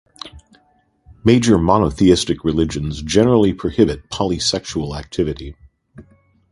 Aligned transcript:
Major 1.23 1.59
monotheistic 1.59 2.43
religions 2.43 3.03
generally 3.03 3.53
prohibit 3.53 4.09
polysexual 4.09 4.97
activity. 4.97 5.55